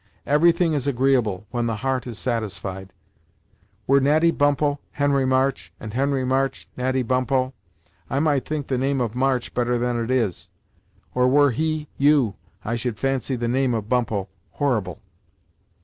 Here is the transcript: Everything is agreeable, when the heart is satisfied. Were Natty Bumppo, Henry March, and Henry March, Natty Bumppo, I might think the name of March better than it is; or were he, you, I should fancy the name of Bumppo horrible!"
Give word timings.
Everything 0.25 0.73
is 0.73 0.87
agreeable, 0.87 1.45
when 1.51 1.67
the 1.67 1.75
heart 1.75 2.07
is 2.07 2.17
satisfied. 2.17 2.91
Were 3.85 3.99
Natty 3.99 4.31
Bumppo, 4.31 4.79
Henry 4.93 5.25
March, 5.27 5.71
and 5.79 5.93
Henry 5.93 6.25
March, 6.25 6.67
Natty 6.75 7.03
Bumppo, 7.03 7.53
I 8.09 8.19
might 8.19 8.43
think 8.43 8.65
the 8.65 8.79
name 8.79 8.99
of 8.99 9.13
March 9.13 9.53
better 9.53 9.77
than 9.77 10.03
it 10.03 10.09
is; 10.09 10.49
or 11.13 11.27
were 11.27 11.51
he, 11.51 11.87
you, 11.99 12.33
I 12.65 12.77
should 12.77 12.97
fancy 12.97 13.35
the 13.35 13.47
name 13.47 13.75
of 13.75 13.89
Bumppo 13.89 14.27
horrible!" 14.53 15.03